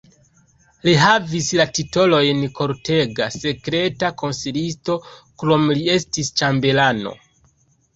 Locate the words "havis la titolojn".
1.01-2.41